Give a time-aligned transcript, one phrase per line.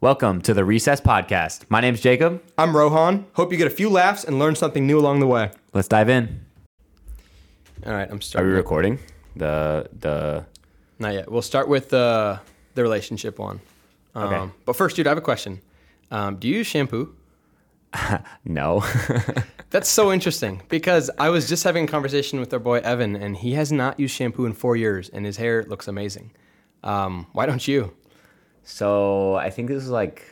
[0.00, 1.64] Welcome to the Recess Podcast.
[1.68, 2.40] My name's Jacob.
[2.56, 3.26] I'm Rohan.
[3.32, 5.50] Hope you get a few laughs and learn something new along the way.
[5.72, 6.44] Let's dive in.
[7.84, 8.48] All right, I'm starting.
[8.48, 9.00] Are we recording?
[9.34, 10.46] The the
[11.00, 11.30] Not yet.
[11.30, 12.40] We'll start with the
[12.74, 13.60] the relationship one.
[14.14, 14.52] Um, Okay.
[14.64, 15.60] But first, dude, I have a question.
[16.10, 17.14] Um, do you use shampoo?
[18.44, 18.84] no.
[19.70, 23.36] That's so interesting because I was just having a conversation with our boy Evan, and
[23.36, 26.30] he has not used shampoo in four years, and his hair looks amazing.
[26.84, 27.94] Um, why don't you?
[28.70, 30.22] So I think this was like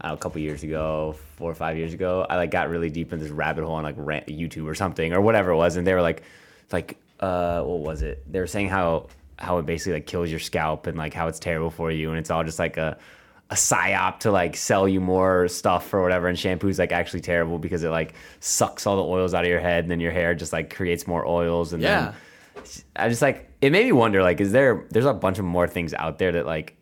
[0.00, 2.26] I don't know, a couple years ago, four or five years ago.
[2.28, 5.12] I like got really deep in this rabbit hole on like rant, YouTube or something
[5.12, 6.22] or whatever it was, and they were like,
[6.72, 8.24] like uh, what was it?
[8.30, 11.38] They were saying how how it basically like kills your scalp and like how it's
[11.38, 12.96] terrible for you, and it's all just like a
[13.50, 16.28] a psyop to like sell you more stuff or whatever.
[16.28, 19.60] And shampoo's like actually terrible because it like sucks all the oils out of your
[19.60, 22.14] head, and then your hair just like creates more oils, and Yeah.
[22.56, 22.64] then
[22.96, 25.68] I just like it made me wonder like is there there's a bunch of more
[25.68, 26.76] things out there that like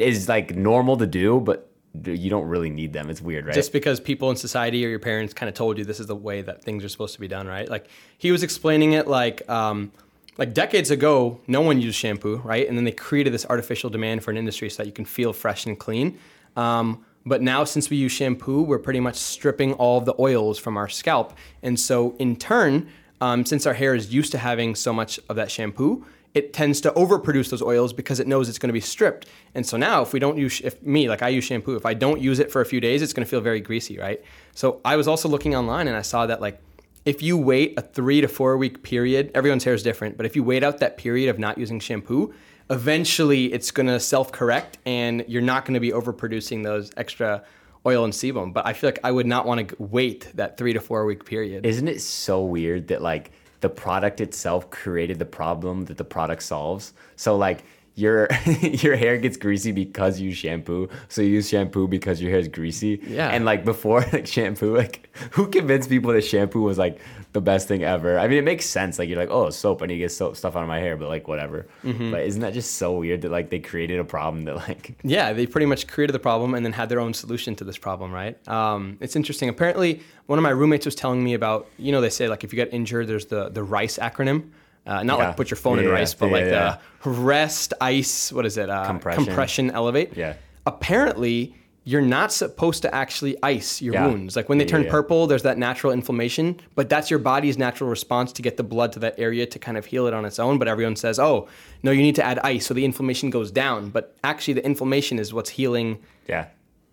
[0.00, 1.70] is like normal to do but
[2.04, 3.10] you don't really need them.
[3.10, 3.54] It's weird, right?
[3.54, 6.14] just because people in society or your parents kind of told you this is the
[6.14, 7.68] way that things are supposed to be done, right?
[7.68, 9.90] Like he was explaining it like um,
[10.38, 12.66] like decades ago, no one used shampoo, right?
[12.66, 15.32] And then they created this artificial demand for an industry so that you can feel
[15.32, 16.18] fresh and clean.
[16.56, 20.58] Um, but now, since we use shampoo, we're pretty much stripping all of the oils
[20.58, 22.88] from our scalp, and so in turn,
[23.20, 26.80] um, since our hair is used to having so much of that shampoo, it tends
[26.82, 29.26] to overproduce those oils because it knows it's going to be stripped.
[29.54, 31.94] And so now, if we don't use, if me, like I use shampoo, if I
[31.94, 34.22] don't use it for a few days, it's going to feel very greasy, right?
[34.54, 36.60] So I was also looking online and I saw that like
[37.04, 40.36] if you wait a three to four week period, everyone's hair is different, but if
[40.36, 42.32] you wait out that period of not using shampoo,
[42.68, 47.42] eventually it's going to self correct and you're not going to be overproducing those extra
[47.86, 48.52] oil and sebum.
[48.52, 51.24] But I feel like I would not want to wait that three to four week
[51.24, 51.66] period.
[51.66, 56.42] Isn't it so weird that like the product itself created the problem that the product
[56.42, 56.92] solves?
[57.16, 57.64] So like
[57.94, 58.28] your
[58.60, 62.48] your hair gets greasy because you shampoo, so you use shampoo because your hair is
[62.48, 63.00] greasy.
[63.06, 63.28] Yeah.
[63.28, 67.00] And like before like shampoo, like who convinced people that shampoo was like
[67.32, 68.18] the best thing ever?
[68.18, 68.98] I mean, it makes sense.
[68.98, 70.96] Like you're like, oh, soap, I need to get soap stuff out of my hair,
[70.96, 71.66] but like whatever.
[71.84, 72.10] Mm-hmm.
[72.10, 75.32] But isn't that just so weird that like they created a problem that like Yeah,
[75.32, 78.12] they pretty much created the problem and then had their own solution to this problem,
[78.12, 78.36] right?
[78.48, 79.48] Um, it's interesting.
[79.48, 82.52] Apparently, one of my roommates was telling me about, you know, they say like if
[82.52, 84.50] you get injured, there's the the RICE acronym.
[84.90, 85.26] Uh, not Yeah.
[85.28, 88.56] like put your phone in Yeah, rice, but yeah, like the rest, ice, what is
[88.58, 88.68] it?
[88.68, 89.70] Uh, Compression.
[89.70, 90.16] elevate.
[90.16, 90.34] Yeah.
[90.66, 94.36] Apparently, you're not supposed to actually ice your wounds.
[94.36, 98.32] Like when they turn purple, there's that natural inflammation, but that's your body's natural response
[98.34, 100.58] to get the blood to that area to kind of heal it on its own.
[100.58, 101.48] But everyone says, oh,
[101.82, 103.90] no, you need to add ice so the inflammation goes down.
[103.90, 105.98] But actually, the inflammation is what's healing.
[106.28, 106.46] yeah.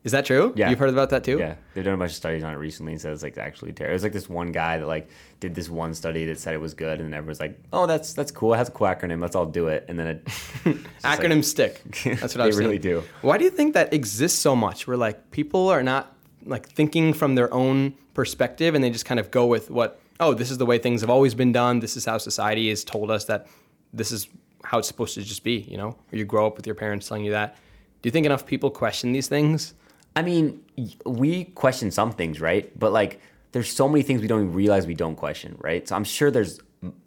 [0.08, 0.54] Is that true?
[0.56, 0.70] Yeah.
[0.70, 1.38] You've heard about that too?
[1.38, 3.74] Yeah, they've done a bunch of studies on it recently and said it's like actually
[3.74, 3.92] terrible.
[3.92, 5.10] It was like this one guy that like
[5.42, 8.14] did this one study that said it was good, and then everyone's like, "Oh, that's
[8.14, 8.54] that's cool.
[8.54, 9.22] It has a cool acronym.
[9.22, 10.26] Let's all do it." And then it
[10.64, 10.66] just
[11.04, 11.82] like- Acronyms stick.
[12.22, 13.04] That's what I really do.
[13.22, 14.88] Why do you think that exists so much?
[14.88, 19.20] Where like people are not like thinking from their own perspective and they just kind
[19.20, 21.82] of go with what, oh, this is the way things have always been done.
[21.82, 23.48] This is how society has told us that
[23.92, 24.30] this is
[24.64, 25.90] how it's supposed to just be, you know?
[26.12, 27.56] Or you grow up with your parents telling you that.
[28.02, 29.74] Do you think enough people question these things?
[30.18, 30.64] I mean,
[31.06, 32.78] we question some things, right?
[32.78, 35.88] But like, there's so many things we don't even realize we don't question, right?
[35.88, 36.60] So I'm sure there's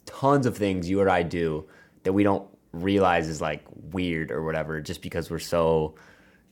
[0.06, 1.66] tons of things you or I do
[2.04, 5.96] that we don't realize is like weird or whatever, just because we're so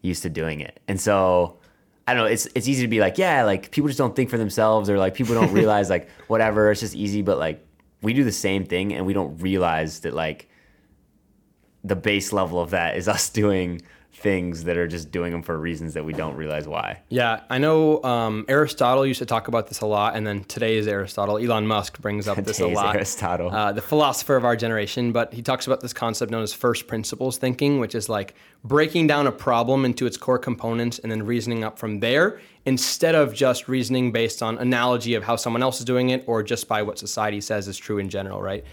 [0.03, 0.81] used to doing it.
[0.89, 1.61] And so
[2.09, 2.29] I don't know.
[2.29, 4.99] It's it's easy to be like, yeah, like people just don't think for themselves, or
[4.99, 6.73] like people don't realize like whatever.
[6.73, 7.65] It's just easy, but like
[8.03, 10.49] we do the same thing, and we don't realize that like
[11.85, 13.81] the base level of that is us doing
[14.13, 17.01] things that are just doing them for reasons that we don't realize why.
[17.09, 20.89] Yeah, I know um, Aristotle used to talk about this a lot, and then today's
[20.89, 22.97] Aristotle, Elon Musk brings up this a lot.
[22.97, 23.51] Aristotle.
[23.51, 26.89] uh, the philosopher of our generation, but he talks about this concept known as first
[26.89, 31.23] principles thinking, which is like breaking down a problem into its core components and then
[31.25, 35.79] reasoning up from there instead of just reasoning based on analogy of how someone else
[35.79, 38.65] is doing it or just by what society says is true in general, right?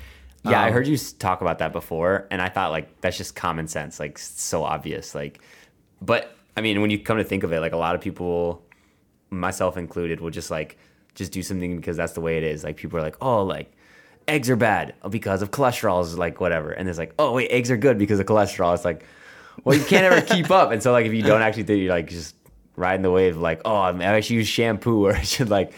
[0.46, 3.36] Yeah, Um, I heard you talk about that before, and I thought like that's just
[3.36, 5.16] common sense, like so obvious.
[5.16, 5.40] Like,
[6.02, 8.64] but I mean, when you come to think of it, like a lot of people,
[9.30, 10.78] myself included, will just like
[11.16, 12.64] just do something because that's the way it is.
[12.64, 13.72] Like people are like, oh, like
[14.28, 17.72] eggs are bad because of cholesterol, is like whatever, and it's like, oh wait, eggs
[17.72, 18.74] are good because of cholesterol.
[18.76, 19.04] It's like,
[19.64, 21.94] well, you can't ever keep up, and so like if you don't actually do, you're
[21.94, 22.36] like just
[22.76, 25.74] riding the wave, like, oh, I should use shampoo or I should like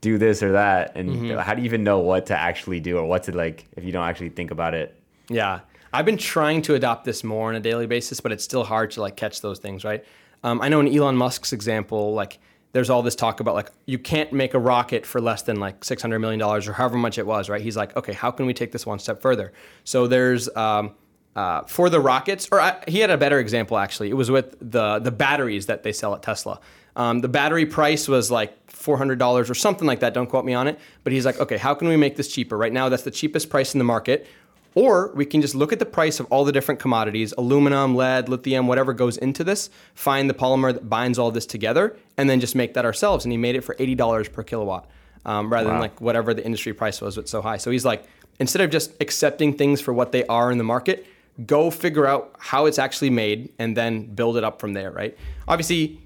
[0.00, 1.38] do this or that, and Mm-hmm.
[1.38, 3.92] how do you even know what to actually do or what to like if you
[3.92, 4.94] don't actually think about it?
[5.28, 5.60] Yeah.
[5.92, 8.92] I've been trying to adopt this more on a daily basis, but it's still hard
[8.92, 10.04] to like catch those things, right?
[10.44, 12.38] Um, I know in Elon Musk's example, like
[12.72, 15.84] there's all this talk about like you can't make a rocket for less than like
[15.84, 17.60] 600 million dollars or however much it was, right?
[17.60, 19.52] He's like, okay, how can we take this one step further?
[19.82, 20.92] So there's um,
[21.34, 24.10] uh, for the rockets, or I, he had a better example actually.
[24.10, 26.60] It was with the the batteries that they sell at Tesla.
[27.00, 30.12] Um, the battery price was like four hundred dollars or something like that.
[30.12, 30.78] Don't quote me on it.
[31.02, 32.58] But he's like, okay, how can we make this cheaper?
[32.58, 34.26] Right now, that's the cheapest price in the market.
[34.74, 38.28] Or we can just look at the price of all the different commodities, aluminum, lead,
[38.28, 42.38] lithium, whatever goes into this, find the polymer that binds all this together, and then
[42.38, 43.24] just make that ourselves.
[43.24, 44.88] And he made it for $80 per kilowatt
[45.24, 45.72] um, rather wow.
[45.72, 47.56] than like whatever the industry price was, it's so high.
[47.56, 48.04] So he's like,
[48.38, 51.06] instead of just accepting things for what they are in the market,
[51.46, 55.16] go figure out how it's actually made and then build it up from there, right?
[55.48, 55.98] Obviously,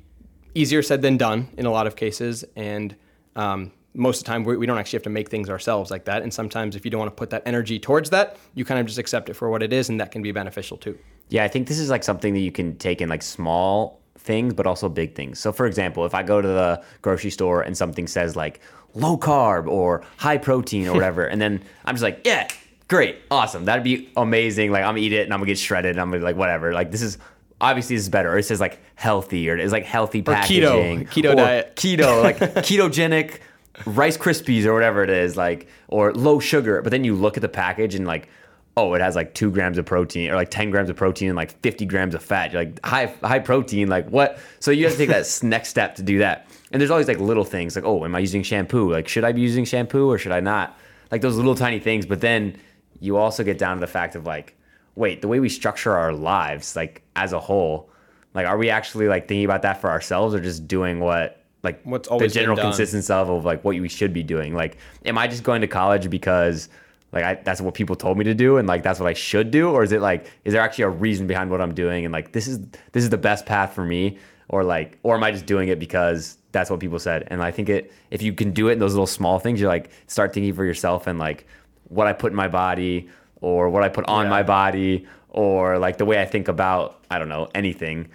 [0.54, 2.44] easier said than done in a lot of cases.
[2.56, 2.94] And
[3.36, 6.04] um, most of the time we, we, don't actually have to make things ourselves like
[6.04, 6.22] that.
[6.22, 8.86] And sometimes if you don't want to put that energy towards that, you kind of
[8.86, 10.98] just accept it for what it is, and that can be beneficial too.
[11.28, 14.54] Yeah, I think this is like something that you can take in like small things,
[14.54, 15.38] but also big things.
[15.38, 18.60] So, for example, if I go to the grocery store and something says like
[18.94, 22.48] low carb or high protein or whatever, and then I'm just like, yeah,
[22.88, 24.72] great, awesome, that'd be amazing.
[24.72, 25.92] Like I'm gonna eat it and I'm gonna get shredded.
[25.92, 26.72] And I'm gonna be like whatever.
[26.72, 27.18] Like this is
[27.64, 28.32] obviously this is better.
[28.32, 30.64] Or it says like healthy or it's like healthy packaging.
[30.64, 33.40] Or keto, keto or diet, keto, like ketogenic
[33.86, 36.82] Rice Krispies or whatever it is, like or low sugar.
[36.82, 38.28] But then you look at the package and like,
[38.76, 41.36] oh, it has like two grams of protein or like ten grams of protein and
[41.36, 42.52] like fifty grams of fat.
[42.52, 44.38] You're like high high protein, like what?
[44.60, 46.46] So you have to take that next step to do that.
[46.70, 48.90] And there's always like little things like, oh, am I using shampoo?
[48.90, 50.76] Like, should I be using shampoo or should I not?
[51.10, 52.04] Like those little tiny things.
[52.04, 52.56] But then
[53.00, 54.56] you also get down to the fact of like,
[54.96, 57.90] wait, the way we structure our lives, like as a whole,
[58.34, 61.82] like are we actually like thinking about that for ourselves or just doing what like
[61.84, 64.54] what's the general consistency of, of like what we should be doing.
[64.54, 66.68] Like, am I just going to college because
[67.10, 69.50] like I, that's what people told me to do and like that's what I should
[69.50, 72.12] do, or is it like is there actually a reason behind what I'm doing and
[72.12, 72.60] like this is
[72.92, 74.18] this is the best path for me,
[74.48, 77.26] or like or am I just doing it because that's what people said?
[77.28, 79.66] And I think it if you can do it in those little small things, you
[79.66, 81.46] like start thinking for yourself and like
[81.88, 83.08] what I put in my body
[83.44, 84.30] or what I put on yeah.
[84.30, 88.08] my body or like the way I think about I don't know anything.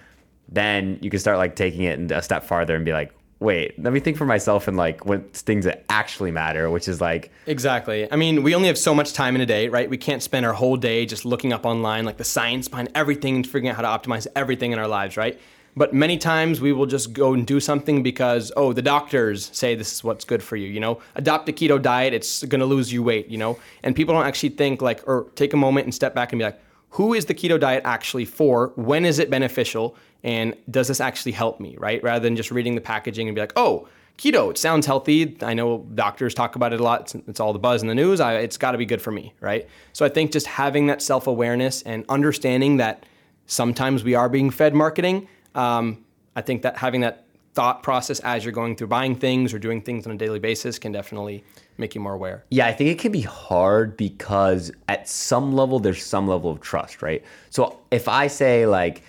[0.48, 3.94] Then you can start like taking it a step farther and be like, wait, let
[3.94, 8.12] me think for myself and like what things that actually matter, which is like Exactly.
[8.12, 9.88] I mean, we only have so much time in a day, right?
[9.88, 13.36] We can't spend our whole day just looking up online like the science behind everything
[13.36, 15.40] and figuring out how to optimize everything in our lives, right?
[15.76, 19.76] But many times we will just go and do something because, oh, the doctors say
[19.76, 21.00] this is what's good for you, you know?
[21.16, 23.60] Adopt a keto diet, it's gonna lose you weight, you know?
[23.84, 26.44] And people don't actually think like, or take a moment and step back and be
[26.44, 26.60] like,
[26.92, 28.74] who is the keto diet actually for?
[28.76, 29.96] When is it beneficial?
[30.24, 32.04] And does this actually help me, right?
[32.04, 33.88] Rather than just reading the packaging and be like, oh,
[34.18, 35.38] keto, it sounds healthy.
[35.42, 37.02] I know doctors talk about it a lot.
[37.02, 38.20] It's, it's all the buzz in the news.
[38.20, 39.68] I, it's got to be good for me, right?
[39.94, 43.06] So I think just having that self awareness and understanding that
[43.46, 46.04] sometimes we are being fed marketing, um,
[46.36, 49.82] I think that having that thought process as you're going through buying things or doing
[49.82, 51.44] things on a daily basis can definitely
[51.78, 52.46] make you more aware.
[52.52, 56.62] Yeah, I think it can be hard because at some level there's some level of
[56.62, 57.24] trust, right?
[57.50, 59.04] So if I say like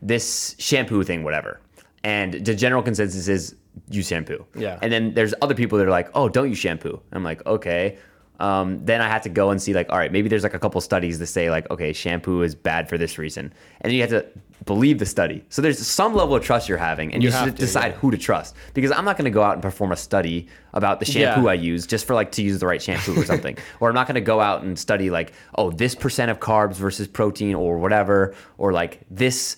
[0.00, 1.60] this shampoo thing, whatever,
[2.04, 3.54] and the general consensus is
[3.90, 4.44] use shampoo.
[4.54, 4.78] Yeah.
[4.82, 7.00] And then there's other people that are like, oh, don't use shampoo.
[7.12, 7.98] I'm like, okay.
[8.40, 10.58] Um, then I have to go and see like, all right, maybe there's like a
[10.58, 14.00] couple studies that say like, okay, shampoo is bad for this reason, and then you
[14.02, 14.26] have to
[14.64, 15.44] believe the study.
[15.48, 17.98] So there's some level of trust you're having, and you, you have to decide yeah.
[17.98, 18.54] who to trust.
[18.74, 21.50] Because I'm not going to go out and perform a study about the shampoo yeah.
[21.50, 23.56] I use just for like to use the right shampoo or something.
[23.80, 26.74] or I'm not going to go out and study like, oh, this percent of carbs
[26.74, 29.56] versus protein or whatever, or like this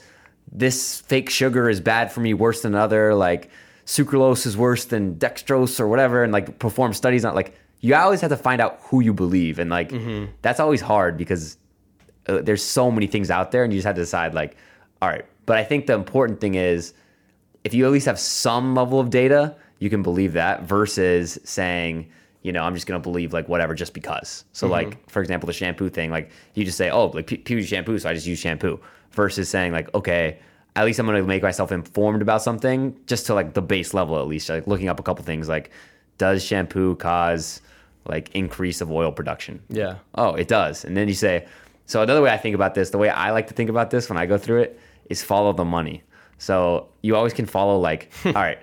[0.53, 3.15] this fake sugar is bad for me worse than other.
[3.15, 3.51] Like
[3.87, 8.21] sucralose is worse than dextrose or whatever, and like perform studies on like you always
[8.21, 10.31] have to find out who you believe, and like mm-hmm.
[10.43, 11.57] that's always hard because
[12.27, 14.57] uh, there's so many things out there, and you just have to decide like
[15.03, 15.25] all right.
[15.47, 16.95] But I think the important thing is
[17.65, 22.11] if you at least have some level of data, you can believe that versus saying,
[22.43, 24.45] you know, I'm just gonna believe like whatever just because.
[24.53, 24.73] So mm-hmm.
[24.73, 27.99] like for example, the shampoo thing, like you just say, oh, like people use shampoo,
[27.99, 28.81] so I just use shampoo.
[29.13, 30.39] Versus saying like, okay,
[30.77, 34.19] at least I'm gonna make myself informed about something just to like the base level
[34.19, 34.49] at least.
[34.49, 35.71] Like looking up a couple things like,
[36.19, 37.61] does shampoo cause
[38.07, 39.61] like increase of oil production?
[39.69, 39.97] Yeah.
[40.15, 40.85] Oh, it does.
[40.85, 41.47] And then you say,
[41.87, 44.09] so another way I think about this, the way I like to think about this
[44.09, 44.81] when I go through it
[45.11, 46.03] is follow the money.
[46.39, 48.59] So you always can follow like, all right,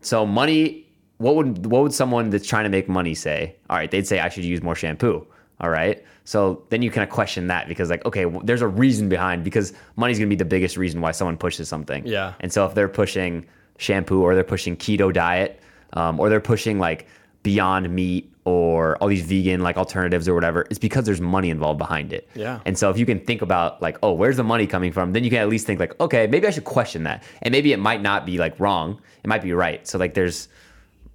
[0.00, 0.86] so money.
[1.18, 3.56] What would what would someone that's trying to make money say?
[3.68, 5.26] All right, they'd say I should use more shampoo.
[5.60, 6.02] All right.
[6.24, 9.44] So then you kind of question that because like, okay, well, there's a reason behind
[9.44, 12.06] because money's gonna be the biggest reason why someone pushes something.
[12.06, 12.34] Yeah.
[12.40, 13.44] And so if they're pushing
[13.76, 15.60] shampoo or they're pushing keto diet,
[15.92, 17.06] um, or they're pushing like
[17.42, 21.78] Beyond Meat or all these vegan like alternatives or whatever, it's because there's money involved
[21.78, 22.28] behind it.
[22.34, 22.60] Yeah.
[22.66, 25.12] And so if you can think about like, oh, where's the money coming from?
[25.12, 27.22] Then you can at least think like, okay, maybe I should question that.
[27.42, 29.00] And maybe it might not be like wrong.
[29.22, 29.86] It might be right.
[29.86, 30.48] So like there's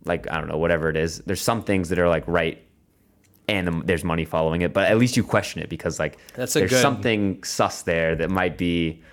[0.06, 1.20] like, I don't know, whatever it is.
[1.20, 2.62] There's some things that are like right
[3.48, 6.56] and the, there's money following it, but at least you question it because like That's
[6.56, 9.04] a there's good- something sus there that might be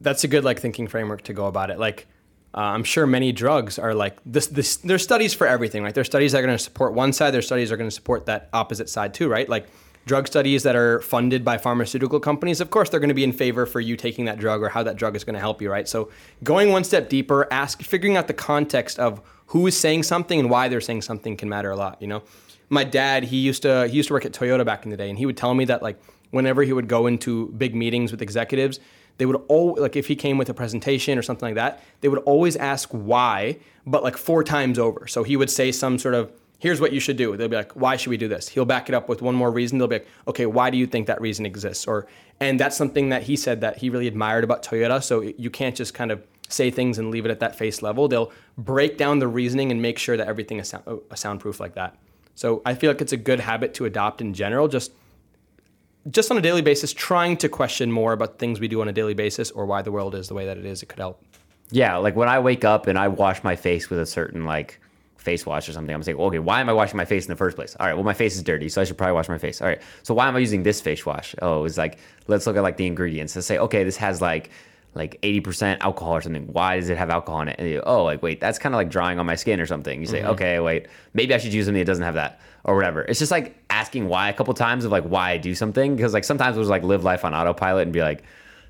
[0.00, 1.78] that's a good like thinking framework to go about it.
[1.78, 2.06] Like
[2.52, 4.48] uh, I'm sure many drugs are like this.
[4.48, 5.94] This there's studies for everything, right?
[5.94, 7.32] There's studies that are going to support one side.
[7.32, 9.48] There's studies that are going to support that opposite side too, right?
[9.48, 9.68] Like
[10.06, 12.60] drug studies that are funded by pharmaceutical companies.
[12.60, 14.82] Of course, they're going to be in favor for you taking that drug or how
[14.82, 15.88] that drug is going to help you, right?
[15.88, 16.10] So
[16.42, 20.50] going one step deeper, ask, figuring out the context of who is saying something and
[20.50, 22.00] why they're saying something can matter a lot.
[22.00, 22.22] You know,
[22.68, 25.08] my dad he used to he used to work at Toyota back in the day,
[25.08, 28.22] and he would tell me that like whenever he would go into big meetings with
[28.22, 28.80] executives
[29.20, 32.08] they would all like if he came with a presentation or something like that they
[32.08, 35.06] would always ask why but like four times over.
[35.06, 37.36] So he would say some sort of here's what you should do.
[37.36, 38.48] They'll be like why should we do this?
[38.48, 39.78] He'll back it up with one more reason.
[39.78, 41.86] They'll be like okay why do you think that reason exists?
[41.86, 42.06] Or
[42.40, 45.02] and that's something that he said that he really admired about toyota.
[45.02, 48.08] So you can't just kind of say things and leave it at that face level.
[48.08, 51.94] They'll break down the reasoning and make sure that everything is uh, soundproof like that.
[52.34, 54.92] So i feel like it's a good habit to adopt in general just
[56.08, 58.92] just on a daily basis, trying to question more about things we do on a
[58.92, 61.22] daily basis or why the world is the way that it is, it could help.
[61.70, 64.80] Yeah, like when I wake up and I wash my face with a certain like
[65.18, 67.36] face wash or something, I'm saying, okay, why am I washing my face in the
[67.36, 67.76] first place?
[67.78, 69.60] All right, well, my face is dirty, so I should probably wash my face.
[69.60, 71.34] All right, so why am I using this face wash?
[71.42, 73.36] Oh, it's like let's look at like the ingredients.
[73.36, 74.50] Let's say, okay, this has like
[74.94, 76.52] like 80% alcohol or something.
[76.52, 77.56] Why does it have alcohol in it?
[77.60, 80.00] And you, oh, like wait, that's kind of like drying on my skin or something.
[80.00, 80.30] You say, mm-hmm.
[80.30, 83.02] okay, wait, maybe I should use something that doesn't have that or whatever.
[83.02, 86.12] It's just like asking why a couple times of like why I do something because
[86.14, 88.22] like sometimes it was like live life on autopilot and be like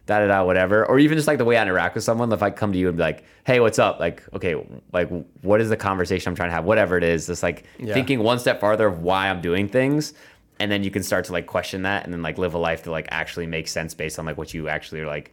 [0.06, 2.42] da da da whatever or even just like the way I interact with someone if
[2.42, 4.54] I come to you and be like hey what's up like okay
[4.92, 5.08] like
[5.42, 7.94] what is the conversation I'm trying to have whatever it is just like Yeah.
[7.94, 10.14] thinking one step farther of why I'm doing things
[10.58, 12.82] and then you can start to like question that and then like live a life
[12.84, 15.32] that like actually makes sense based on like what you actually are like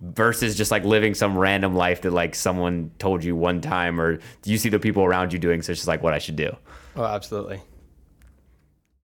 [0.00, 4.18] versus just like living some random life that like someone told you one time or
[4.44, 6.54] you see the people around you doing so it's just like what I should do
[6.96, 7.60] Oh, absolutely.